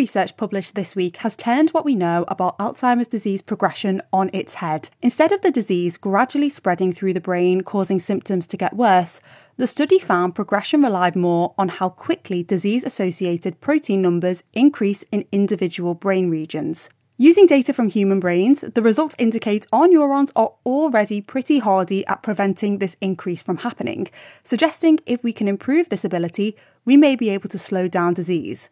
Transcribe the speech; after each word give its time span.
research 0.00 0.34
published 0.38 0.74
this 0.74 0.96
week 0.96 1.18
has 1.18 1.36
turned 1.36 1.68
what 1.70 1.84
we 1.84 1.94
know 1.94 2.24
about 2.28 2.56
Alzheimer's 2.58 3.06
disease 3.06 3.42
progression 3.42 4.00
on 4.14 4.30
its 4.32 4.54
head. 4.54 4.88
Instead 5.02 5.30
of 5.30 5.42
the 5.42 5.50
disease 5.50 5.98
gradually 5.98 6.48
spreading 6.48 6.90
through 6.90 7.12
the 7.12 7.20
brain, 7.20 7.60
causing 7.60 7.98
symptoms 7.98 8.46
to 8.46 8.56
get 8.56 8.72
worse, 8.74 9.20
the 9.58 9.66
study 9.66 9.98
found 9.98 10.34
progression 10.34 10.82
relied 10.82 11.16
more 11.16 11.52
on 11.58 11.68
how 11.68 11.90
quickly 11.90 12.42
disease 12.42 12.82
associated 12.82 13.60
protein 13.60 14.00
numbers 14.00 14.42
increase 14.54 15.02
in 15.12 15.26
individual 15.32 15.92
brain 15.92 16.30
regions. 16.30 16.88
Using 17.18 17.44
data 17.44 17.74
from 17.74 17.90
human 17.90 18.20
brains, 18.20 18.62
the 18.62 18.80
results 18.80 19.14
indicate 19.18 19.66
our 19.70 19.86
neurons 19.86 20.32
are 20.34 20.54
already 20.64 21.20
pretty 21.20 21.58
hardy 21.58 22.06
at 22.06 22.22
preventing 22.22 22.78
this 22.78 22.96
increase 23.02 23.42
from 23.42 23.58
happening, 23.58 24.08
suggesting 24.42 24.98
if 25.04 25.22
we 25.22 25.34
can 25.34 25.46
improve 25.46 25.90
this 25.90 26.06
ability, 26.06 26.56
we 26.86 26.96
may 26.96 27.16
be 27.16 27.28
able 27.28 27.50
to 27.50 27.58
slow 27.58 27.86
down 27.86 28.14
disease. 28.14 28.70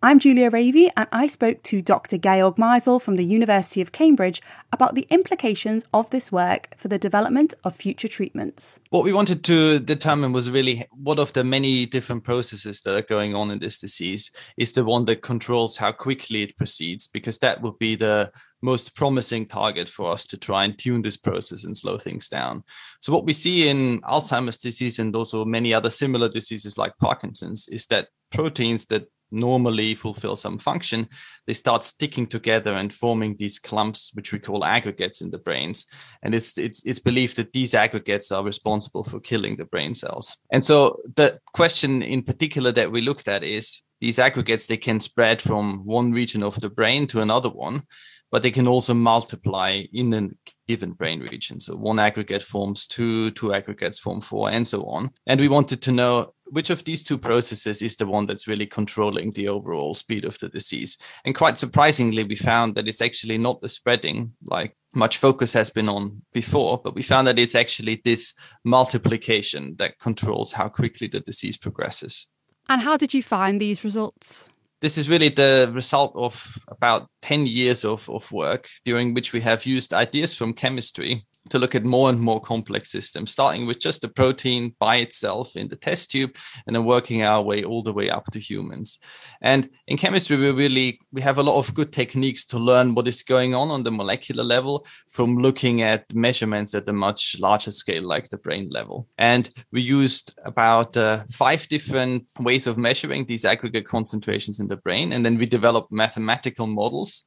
I'm 0.00 0.20
Julia 0.20 0.48
Ravey, 0.48 0.92
and 0.96 1.08
I 1.10 1.26
spoke 1.26 1.64
to 1.64 1.82
Dr. 1.82 2.18
Georg 2.18 2.54
Meisl 2.54 3.02
from 3.02 3.16
the 3.16 3.24
University 3.24 3.80
of 3.80 3.90
Cambridge 3.90 4.40
about 4.72 4.94
the 4.94 5.08
implications 5.10 5.84
of 5.92 6.08
this 6.10 6.30
work 6.30 6.72
for 6.76 6.86
the 6.86 7.00
development 7.00 7.54
of 7.64 7.74
future 7.74 8.06
treatments. 8.06 8.78
What 8.90 9.02
we 9.02 9.12
wanted 9.12 9.42
to 9.42 9.80
determine 9.80 10.32
was 10.32 10.52
really 10.52 10.86
what 10.92 11.18
of 11.18 11.32
the 11.32 11.42
many 11.42 11.84
different 11.84 12.22
processes 12.22 12.80
that 12.82 12.94
are 12.94 13.02
going 13.02 13.34
on 13.34 13.50
in 13.50 13.58
this 13.58 13.80
disease 13.80 14.30
is 14.56 14.72
the 14.72 14.84
one 14.84 15.04
that 15.06 15.22
controls 15.22 15.76
how 15.76 15.90
quickly 15.90 16.44
it 16.44 16.56
proceeds, 16.56 17.08
because 17.08 17.40
that 17.40 17.60
would 17.62 17.76
be 17.80 17.96
the 17.96 18.30
most 18.62 18.94
promising 18.94 19.46
target 19.46 19.88
for 19.88 20.12
us 20.12 20.24
to 20.26 20.36
try 20.36 20.62
and 20.62 20.78
tune 20.78 21.02
this 21.02 21.16
process 21.16 21.64
and 21.64 21.76
slow 21.76 21.98
things 21.98 22.28
down. 22.28 22.62
So 23.00 23.12
what 23.12 23.24
we 23.24 23.32
see 23.32 23.68
in 23.68 24.00
Alzheimer's 24.02 24.58
disease 24.58 25.00
and 25.00 25.16
also 25.16 25.44
many 25.44 25.74
other 25.74 25.90
similar 25.90 26.28
diseases 26.28 26.78
like 26.78 26.96
Parkinson's 27.00 27.66
is 27.66 27.86
that 27.86 28.10
proteins 28.30 28.86
that 28.86 29.08
normally 29.30 29.94
fulfill 29.94 30.36
some 30.36 30.58
function, 30.58 31.08
they 31.46 31.54
start 31.54 31.84
sticking 31.84 32.26
together 32.26 32.74
and 32.74 32.92
forming 32.92 33.36
these 33.36 33.58
clumps, 33.58 34.10
which 34.14 34.32
we 34.32 34.38
call 34.38 34.64
aggregates 34.64 35.20
in 35.20 35.30
the 35.30 35.38
brains. 35.38 35.86
And 36.22 36.34
it's, 36.34 36.58
it's, 36.58 36.84
it's 36.84 36.98
believed 36.98 37.36
that 37.36 37.52
these 37.52 37.74
aggregates 37.74 38.32
are 38.32 38.44
responsible 38.44 39.04
for 39.04 39.20
killing 39.20 39.56
the 39.56 39.64
brain 39.64 39.94
cells. 39.94 40.36
And 40.52 40.64
so 40.64 40.96
the 41.16 41.38
question 41.52 42.02
in 42.02 42.22
particular 42.22 42.72
that 42.72 42.92
we 42.92 43.00
looked 43.00 43.28
at 43.28 43.42
is 43.42 43.80
these 44.00 44.18
aggregates, 44.18 44.66
they 44.66 44.76
can 44.76 45.00
spread 45.00 45.42
from 45.42 45.84
one 45.84 46.12
region 46.12 46.42
of 46.42 46.60
the 46.60 46.70
brain 46.70 47.06
to 47.08 47.20
another 47.20 47.48
one, 47.48 47.82
but 48.30 48.42
they 48.42 48.50
can 48.50 48.68
also 48.68 48.94
multiply 48.94 49.82
in 49.92 50.14
a 50.14 50.28
given 50.68 50.92
brain 50.92 51.20
region. 51.20 51.58
So 51.58 51.74
one 51.74 51.98
aggregate 51.98 52.42
forms 52.42 52.86
two, 52.86 53.30
two 53.32 53.54
aggregates 53.54 53.98
form 53.98 54.20
four, 54.20 54.50
and 54.50 54.68
so 54.68 54.84
on. 54.84 55.10
And 55.26 55.40
we 55.40 55.48
wanted 55.48 55.82
to 55.82 55.92
know 55.92 56.34
which 56.50 56.70
of 56.70 56.84
these 56.84 57.04
two 57.04 57.18
processes 57.18 57.82
is 57.82 57.96
the 57.96 58.06
one 58.06 58.26
that's 58.26 58.48
really 58.48 58.66
controlling 58.66 59.32
the 59.32 59.48
overall 59.48 59.94
speed 59.94 60.24
of 60.24 60.38
the 60.38 60.48
disease. 60.48 60.98
And 61.24 61.34
quite 61.34 61.58
surprisingly, 61.58 62.24
we 62.24 62.36
found 62.36 62.74
that 62.74 62.88
it's 62.88 63.02
actually 63.02 63.38
not 63.38 63.60
the 63.60 63.68
spreading 63.68 64.32
like 64.44 64.76
much 64.94 65.18
focus 65.18 65.52
has 65.52 65.70
been 65.70 65.88
on 65.88 66.22
before, 66.32 66.80
but 66.82 66.94
we 66.94 67.02
found 67.02 67.26
that 67.26 67.38
it's 67.38 67.54
actually 67.54 68.00
this 68.04 68.34
multiplication 68.64 69.74
that 69.76 69.98
controls 69.98 70.52
how 70.52 70.68
quickly 70.68 71.08
the 71.08 71.20
disease 71.20 71.56
progresses. 71.56 72.26
And 72.68 72.82
how 72.82 72.96
did 72.96 73.14
you 73.14 73.22
find 73.22 73.60
these 73.60 73.84
results? 73.84 74.48
This 74.80 74.96
is 74.96 75.08
really 75.08 75.28
the 75.28 75.70
result 75.74 76.12
of 76.14 76.56
about 76.68 77.08
10 77.22 77.46
years 77.46 77.84
of, 77.84 78.08
of 78.08 78.30
work 78.30 78.68
during 78.84 79.12
which 79.12 79.32
we 79.32 79.40
have 79.40 79.66
used 79.66 79.92
ideas 79.92 80.34
from 80.34 80.52
chemistry 80.52 81.26
to 81.48 81.58
look 81.58 81.74
at 81.74 81.84
more 81.84 82.08
and 82.10 82.20
more 82.20 82.40
complex 82.40 82.90
systems, 82.90 83.32
starting 83.32 83.66
with 83.66 83.78
just 83.78 84.02
the 84.02 84.08
protein 84.08 84.74
by 84.78 84.96
itself 84.96 85.56
in 85.56 85.68
the 85.68 85.76
test 85.76 86.10
tube 86.10 86.36
and 86.66 86.74
then 86.74 86.84
working 86.84 87.22
our 87.22 87.42
way 87.42 87.64
all 87.64 87.82
the 87.82 87.92
way 87.92 88.10
up 88.10 88.26
to 88.32 88.38
humans. 88.38 88.98
And 89.40 89.70
in 89.86 89.96
chemistry, 89.96 90.36
we 90.36 90.50
really, 90.50 91.00
we 91.12 91.20
have 91.20 91.38
a 91.38 91.42
lot 91.42 91.58
of 91.58 91.74
good 91.74 91.92
techniques 91.92 92.44
to 92.46 92.58
learn 92.58 92.94
what 92.94 93.08
is 93.08 93.22
going 93.22 93.54
on 93.54 93.70
on 93.70 93.82
the 93.82 93.92
molecular 93.92 94.44
level 94.44 94.86
from 95.08 95.38
looking 95.38 95.82
at 95.82 96.12
measurements 96.14 96.74
at 96.74 96.88
a 96.88 96.92
much 96.92 97.36
larger 97.38 97.70
scale, 97.70 98.02
like 98.02 98.28
the 98.28 98.38
brain 98.38 98.68
level. 98.70 99.08
And 99.18 99.50
we 99.72 99.80
used 99.80 100.38
about 100.44 100.96
uh, 100.96 101.24
five 101.32 101.68
different 101.68 102.26
ways 102.38 102.66
of 102.66 102.78
measuring 102.78 103.26
these 103.26 103.44
aggregate 103.44 103.86
concentrations 103.86 104.60
in 104.60 104.68
the 104.68 104.76
brain. 104.76 105.12
And 105.12 105.24
then 105.24 105.38
we 105.38 105.46
developed 105.46 105.92
mathematical 105.92 106.66
models 106.66 107.24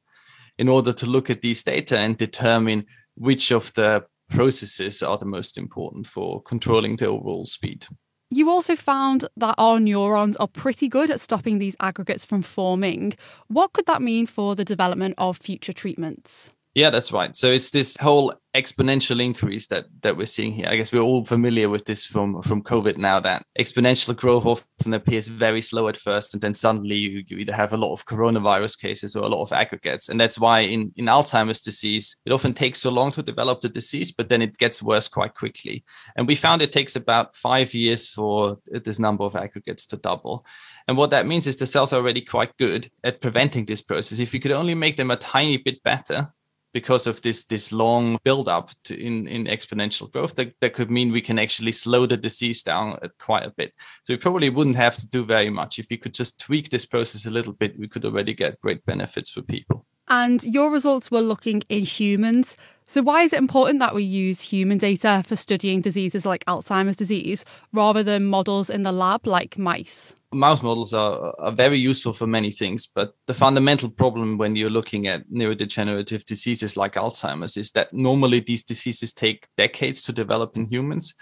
in 0.58 0.68
order 0.68 0.92
to 0.92 1.06
look 1.06 1.30
at 1.30 1.40
these 1.40 1.64
data 1.64 1.98
and 1.98 2.16
determine 2.16 2.84
which 3.14 3.50
of 3.50 3.72
the 3.74 4.04
processes 4.32 5.02
are 5.02 5.18
the 5.18 5.26
most 5.26 5.58
important 5.58 6.06
for 6.06 6.42
controlling 6.42 6.96
the 6.96 7.06
overall 7.06 7.44
speed. 7.44 7.86
You 8.30 8.48
also 8.48 8.76
found 8.76 9.28
that 9.36 9.54
our 9.58 9.78
neurons 9.78 10.36
are 10.36 10.48
pretty 10.48 10.88
good 10.88 11.10
at 11.10 11.20
stopping 11.20 11.58
these 11.58 11.76
aggregates 11.80 12.24
from 12.24 12.40
forming. 12.42 13.12
What 13.48 13.74
could 13.74 13.84
that 13.86 14.00
mean 14.00 14.26
for 14.26 14.54
the 14.54 14.64
development 14.64 15.14
of 15.18 15.36
future 15.36 15.74
treatments? 15.74 16.50
Yeah, 16.74 16.88
that's 16.88 17.12
right. 17.12 17.36
So 17.36 17.48
it's 17.48 17.70
this 17.70 17.98
whole 17.98 18.32
exponential 18.54 19.22
increase 19.22 19.66
that 19.66 19.84
that 20.00 20.16
we're 20.16 20.26
seeing 20.26 20.52
here. 20.52 20.68
I 20.70 20.76
guess 20.76 20.90
we're 20.90 21.02
all 21.02 21.22
familiar 21.22 21.68
with 21.68 21.84
this 21.84 22.06
from 22.06 22.40
from 22.40 22.62
COVID 22.62 22.96
now. 22.96 23.20
That 23.20 23.44
exponential 23.58 24.16
growth 24.16 24.46
often 24.46 24.94
appears 24.94 25.28
very 25.28 25.60
slow 25.60 25.88
at 25.88 25.98
first, 25.98 26.32
and 26.32 26.40
then 26.40 26.54
suddenly 26.54 26.96
you, 26.96 27.24
you 27.28 27.36
either 27.36 27.52
have 27.52 27.74
a 27.74 27.76
lot 27.76 27.92
of 27.92 28.06
coronavirus 28.06 28.78
cases 28.80 29.14
or 29.14 29.22
a 29.22 29.28
lot 29.28 29.42
of 29.42 29.52
aggregates. 29.52 30.08
And 30.08 30.18
that's 30.18 30.38
why 30.38 30.60
in 30.60 30.92
in 30.96 31.06
Alzheimer's 31.06 31.60
disease, 31.60 32.16
it 32.24 32.32
often 32.32 32.54
takes 32.54 32.80
so 32.80 32.90
long 32.90 33.12
to 33.12 33.22
develop 33.22 33.60
the 33.60 33.68
disease, 33.68 34.10
but 34.10 34.30
then 34.30 34.40
it 34.40 34.56
gets 34.56 34.82
worse 34.82 35.08
quite 35.08 35.34
quickly. 35.34 35.84
And 36.16 36.26
we 36.26 36.36
found 36.36 36.62
it 36.62 36.72
takes 36.72 36.96
about 36.96 37.34
five 37.34 37.74
years 37.74 38.08
for 38.08 38.56
this 38.66 38.98
number 38.98 39.24
of 39.24 39.36
aggregates 39.36 39.84
to 39.88 39.98
double. 39.98 40.46
And 40.88 40.96
what 40.96 41.10
that 41.10 41.26
means 41.26 41.46
is 41.46 41.56
the 41.56 41.66
cells 41.66 41.92
are 41.92 42.00
already 42.00 42.22
quite 42.22 42.56
good 42.56 42.90
at 43.04 43.20
preventing 43.20 43.66
this 43.66 43.82
process. 43.82 44.20
If 44.20 44.32
you 44.32 44.40
could 44.40 44.52
only 44.52 44.74
make 44.74 44.96
them 44.96 45.10
a 45.10 45.16
tiny 45.16 45.58
bit 45.58 45.82
better, 45.82 46.32
because 46.72 47.06
of 47.06 47.20
this 47.22 47.44
this 47.44 47.72
long 47.72 48.18
build 48.24 48.48
up 48.48 48.70
to 48.84 48.98
in, 48.98 49.26
in 49.26 49.44
exponential 49.44 50.10
growth 50.10 50.34
that, 50.36 50.54
that 50.60 50.74
could 50.74 50.90
mean 50.90 51.12
we 51.12 51.20
can 51.20 51.38
actually 51.38 51.72
slow 51.72 52.06
the 52.06 52.16
disease 52.16 52.62
down 52.62 52.98
uh, 53.02 53.08
quite 53.18 53.44
a 53.44 53.50
bit. 53.50 53.72
So 54.04 54.14
we 54.14 54.18
probably 54.18 54.50
wouldn't 54.50 54.76
have 54.76 54.96
to 54.96 55.06
do 55.06 55.24
very 55.24 55.50
much. 55.50 55.78
If 55.78 55.88
we 55.90 55.96
could 55.96 56.14
just 56.14 56.38
tweak 56.38 56.70
this 56.70 56.86
process 56.86 57.26
a 57.26 57.30
little 57.30 57.52
bit 57.52 57.78
we 57.78 57.88
could 57.88 58.04
already 58.04 58.34
get 58.34 58.60
great 58.60 58.84
benefits 58.86 59.30
for 59.30 59.42
people. 59.42 59.84
And 60.08 60.42
your 60.42 60.70
results 60.70 61.10
were 61.10 61.20
looking 61.20 61.62
in 61.68 61.84
humans 61.84 62.56
so, 62.92 63.00
why 63.00 63.22
is 63.22 63.32
it 63.32 63.38
important 63.38 63.78
that 63.78 63.94
we 63.94 64.02
use 64.02 64.42
human 64.42 64.76
data 64.76 65.24
for 65.26 65.34
studying 65.34 65.80
diseases 65.80 66.26
like 66.26 66.44
Alzheimer's 66.44 66.94
disease 66.94 67.42
rather 67.72 68.02
than 68.02 68.26
models 68.26 68.68
in 68.68 68.82
the 68.82 68.92
lab 68.92 69.26
like 69.26 69.56
mice? 69.56 70.12
Mouse 70.30 70.62
models 70.62 70.92
are, 70.92 71.32
are 71.38 71.52
very 71.52 71.78
useful 71.78 72.12
for 72.12 72.26
many 72.26 72.50
things, 72.50 72.86
but 72.86 73.14
the 73.26 73.32
fundamental 73.32 73.88
problem 73.88 74.36
when 74.36 74.56
you're 74.56 74.68
looking 74.68 75.06
at 75.06 75.26
neurodegenerative 75.30 76.26
diseases 76.26 76.76
like 76.76 76.92
Alzheimer's 76.92 77.56
is 77.56 77.70
that 77.70 77.94
normally 77.94 78.40
these 78.40 78.62
diseases 78.62 79.14
take 79.14 79.48
decades 79.56 80.02
to 80.02 80.12
develop 80.12 80.54
in 80.54 80.66
humans. 80.66 81.14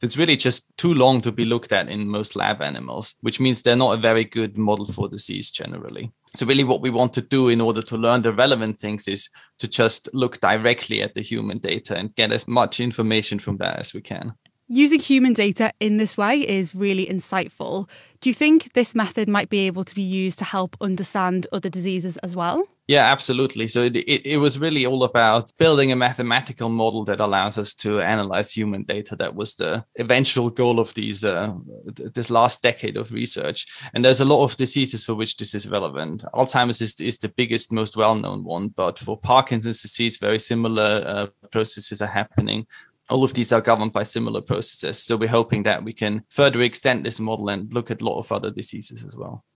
It's 0.00 0.16
really 0.16 0.36
just 0.36 0.74
too 0.78 0.94
long 0.94 1.20
to 1.20 1.30
be 1.30 1.44
looked 1.44 1.72
at 1.72 1.90
in 1.90 2.08
most 2.08 2.36
lab 2.36 2.62
animals, 2.62 3.16
which 3.20 3.38
means 3.38 3.60
they're 3.60 3.76
not 3.76 3.98
a 3.98 4.00
very 4.00 4.24
good 4.24 4.56
model 4.56 4.86
for 4.86 5.10
disease 5.10 5.50
generally. 5.50 6.10
So 6.36 6.46
really 6.46 6.64
what 6.64 6.82
we 6.82 6.90
want 6.90 7.12
to 7.14 7.22
do 7.22 7.48
in 7.48 7.60
order 7.60 7.82
to 7.82 7.96
learn 7.96 8.22
the 8.22 8.32
relevant 8.32 8.78
things 8.78 9.08
is 9.08 9.30
to 9.58 9.68
just 9.68 10.08
look 10.12 10.40
directly 10.40 11.02
at 11.02 11.14
the 11.14 11.22
human 11.22 11.58
data 11.58 11.96
and 11.96 12.14
get 12.14 12.32
as 12.32 12.46
much 12.46 12.80
information 12.80 13.38
from 13.38 13.56
that 13.58 13.78
as 13.78 13.94
we 13.94 14.00
can. 14.00 14.34
Using 14.70 15.00
human 15.00 15.32
data 15.32 15.72
in 15.80 15.96
this 15.96 16.18
way 16.18 16.40
is 16.40 16.74
really 16.74 17.06
insightful. 17.06 17.88
Do 18.20 18.28
you 18.28 18.34
think 18.34 18.74
this 18.74 18.94
method 18.94 19.26
might 19.26 19.48
be 19.48 19.60
able 19.60 19.82
to 19.84 19.94
be 19.94 20.02
used 20.02 20.38
to 20.38 20.44
help 20.44 20.76
understand 20.80 21.46
other 21.52 21.70
diseases 21.70 22.18
as 22.18 22.36
well? 22.36 22.64
Yeah, 22.86 23.04
absolutely. 23.04 23.68
So 23.68 23.82
it, 23.82 23.96
it, 23.96 24.26
it, 24.26 24.36
was 24.38 24.58
really 24.58 24.86
all 24.86 25.04
about 25.04 25.52
building 25.58 25.92
a 25.92 25.96
mathematical 25.96 26.70
model 26.70 27.04
that 27.04 27.20
allows 27.20 27.58
us 27.58 27.74
to 27.76 28.00
analyze 28.00 28.50
human 28.50 28.82
data. 28.82 29.14
That 29.14 29.34
was 29.34 29.56
the 29.56 29.84
eventual 29.98 30.48
goal 30.48 30.80
of 30.80 30.94
these 30.94 31.22
uh, 31.22 31.52
this 31.84 32.30
last 32.30 32.62
decade 32.62 32.96
of 32.96 33.12
research. 33.12 33.66
And 33.92 34.02
there's 34.02 34.22
a 34.22 34.24
lot 34.24 34.42
of 34.42 34.56
diseases 34.56 35.04
for 35.04 35.14
which 35.14 35.36
this 35.36 35.54
is 35.54 35.68
relevant. 35.68 36.24
Alzheimer's 36.34 36.80
is, 36.80 36.98
is 36.98 37.18
the 37.18 37.28
biggest, 37.28 37.72
most 37.72 37.94
well-known 37.94 38.42
one, 38.42 38.68
but 38.68 38.98
for 38.98 39.18
Parkinson's 39.18 39.82
disease, 39.82 40.16
very 40.16 40.38
similar 40.38 41.04
uh, 41.06 41.26
processes 41.50 42.00
are 42.00 42.06
happening 42.06 42.66
all 43.08 43.24
of 43.24 43.34
these 43.34 43.52
are 43.52 43.60
governed 43.60 43.92
by 43.92 44.04
similar 44.04 44.40
processes. 44.40 45.02
So 45.02 45.16
we're 45.16 45.28
hoping 45.28 45.62
that 45.64 45.84
we 45.84 45.92
can 45.92 46.24
further 46.28 46.62
extend 46.62 47.04
this 47.04 47.20
model 47.20 47.48
and 47.48 47.72
look 47.72 47.90
at 47.90 48.00
a 48.00 48.04
lot 48.04 48.18
of 48.18 48.30
other 48.30 48.50
diseases 48.50 49.04
as 49.04 49.16
well. 49.16 49.44